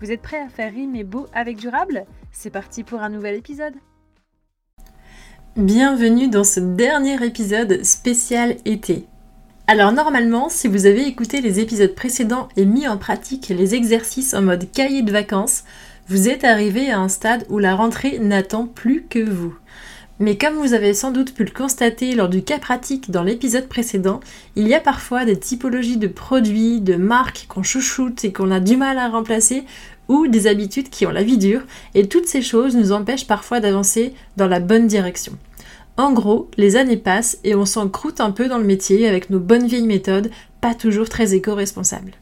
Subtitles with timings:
[0.00, 2.04] Vous êtes prêts à faire rimer beau avec durable?
[2.30, 3.74] C'est parti pour un nouvel épisode
[5.56, 9.06] Bienvenue dans ce dernier épisode spécial été.
[9.66, 14.34] Alors normalement, si vous avez écouté les épisodes précédents et mis en pratique les exercices
[14.34, 15.64] en mode cahier de vacances,
[16.06, 19.58] vous êtes arrivé à un stade où la rentrée n'attend plus que vous.
[20.20, 23.68] Mais comme vous avez sans doute pu le constater lors du cas pratique dans l'épisode
[23.68, 24.18] précédent,
[24.56, 28.58] il y a parfois des typologies de produits, de marques qu'on chouchoute et qu'on a
[28.58, 29.64] du mal à remplacer,
[30.08, 31.62] ou des habitudes qui ont la vie dure,
[31.94, 35.32] et toutes ces choses nous empêchent parfois d'avancer dans la bonne direction.
[35.96, 39.30] En gros, les années passent et on s'en croûte un peu dans le métier avec
[39.30, 42.12] nos bonnes vieilles méthodes, pas toujours très éco-responsables.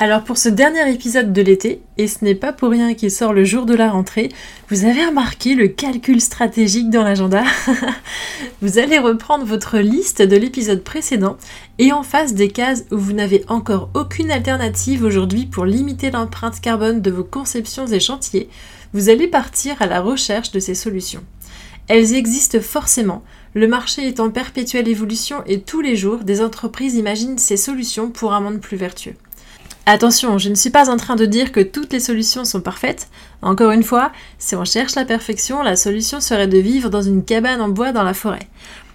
[0.00, 3.32] Alors pour ce dernier épisode de l'été, et ce n'est pas pour rien qu'il sort
[3.32, 4.28] le jour de la rentrée,
[4.70, 7.42] vous avez remarqué le calcul stratégique dans l'agenda
[8.62, 11.36] Vous allez reprendre votre liste de l'épisode précédent
[11.80, 16.60] et en face des cases où vous n'avez encore aucune alternative aujourd'hui pour limiter l'empreinte
[16.60, 18.48] carbone de vos conceptions et chantiers,
[18.92, 21.24] vous allez partir à la recherche de ces solutions.
[21.88, 26.94] Elles existent forcément, le marché est en perpétuelle évolution et tous les jours des entreprises
[26.94, 29.16] imaginent ces solutions pour un monde plus vertueux.
[29.90, 33.08] Attention, je ne suis pas en train de dire que toutes les solutions sont parfaites.
[33.40, 37.24] Encore une fois, si on cherche la perfection, la solution serait de vivre dans une
[37.24, 38.50] cabane en bois dans la forêt.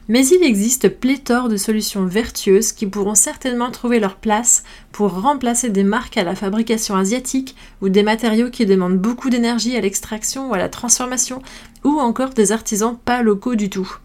[0.07, 5.71] Mais il existe pléthore de solutions vertueuses qui pourront certainement trouver leur place pour remplacer
[5.71, 10.51] des marques à la fabrication asiatique ou des matériaux qui demandent beaucoup d'énergie à l'extraction
[10.51, 11.41] ou à la transformation
[11.83, 13.97] ou encore des artisans pas locaux du tout.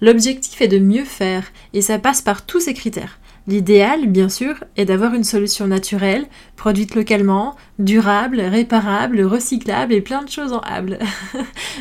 [0.00, 3.18] L'objectif est de mieux faire et ça passe par tous ces critères.
[3.48, 10.22] L'idéal, bien sûr, est d'avoir une solution naturelle, produite localement, durable, réparable, recyclable et plein
[10.22, 10.98] de choses en hable.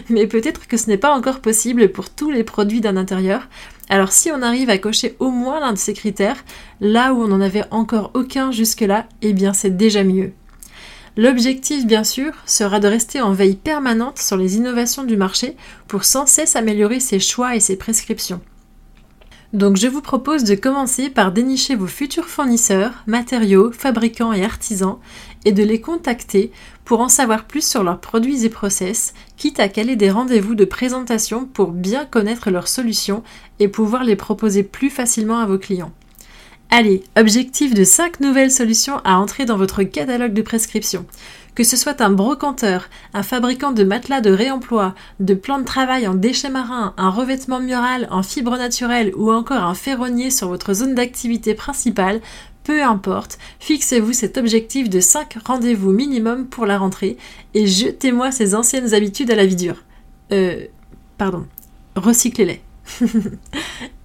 [0.10, 3.50] Mais peut-être que ce n'est pas encore possible pour tous les produits d'un intérieur.
[3.90, 6.42] Alors si on arrive à cocher au moins l'un de ces critères,
[6.80, 10.32] là où on n'en avait encore aucun jusque-là, eh bien c'est déjà mieux.
[11.18, 15.58] L'objectif, bien sûr, sera de rester en veille permanente sur les innovations du marché
[15.90, 18.40] pour sans cesse améliorer ses choix et ses prescriptions.
[19.54, 24.98] Donc je vous propose de commencer par dénicher vos futurs fournisseurs, matériaux, fabricants et artisans
[25.46, 26.52] et de les contacter
[26.84, 30.66] pour en savoir plus sur leurs produits et process, quitte à caler des rendez-vous de
[30.66, 33.24] présentation pour bien connaître leurs solutions
[33.60, 35.94] et pouvoir les proposer plus facilement à vos clients.
[36.70, 41.06] Allez, objectif de 5 nouvelles solutions à entrer dans votre catalogue de prescription.
[41.58, 46.08] Que ce soit un brocanteur, un fabricant de matelas de réemploi, de plans de travail
[46.08, 50.76] en déchets marins, un revêtement mural en fibres naturelles ou encore un ferronnier sur votre
[50.76, 52.22] zone d'activité principale,
[52.64, 57.18] peu importe, fixez-vous cet objectif de 5 rendez-vous minimum pour la rentrée
[57.56, 59.84] et jetez-moi ces anciennes habitudes à la vie dure.
[60.32, 60.64] Euh,
[61.18, 61.48] pardon,
[61.96, 62.62] recyclez-les.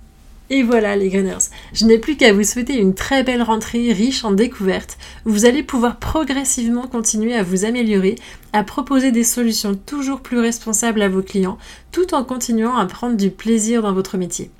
[0.50, 4.24] Et voilà les Greeners, je n'ai plus qu'à vous souhaiter une très belle rentrée riche
[4.24, 4.98] en découvertes.
[5.24, 8.16] Vous allez pouvoir progressivement continuer à vous améliorer,
[8.52, 11.58] à proposer des solutions toujours plus responsables à vos clients,
[11.90, 14.50] tout en continuant à prendre du plaisir dans votre métier.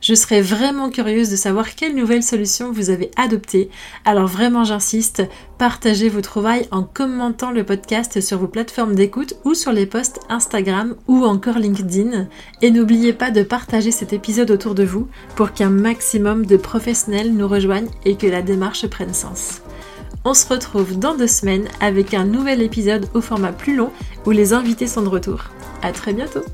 [0.00, 3.68] Je serais vraiment curieuse de savoir quelles nouvelles solutions vous avez adoptées.
[4.04, 5.22] Alors vraiment j'insiste,
[5.58, 10.20] partagez vos trouvailles en commentant le podcast sur vos plateformes d'écoute ou sur les posts
[10.30, 12.28] Instagram ou encore LinkedIn.
[12.62, 17.34] Et n'oubliez pas de partager cet épisode autour de vous pour qu'un maximum de professionnels
[17.34, 19.60] nous rejoignent et que la démarche prenne sens.
[20.24, 23.90] On se retrouve dans deux semaines avec un nouvel épisode au format plus long
[24.26, 25.44] où les invités sont de retour.
[25.82, 26.44] À très bientôt!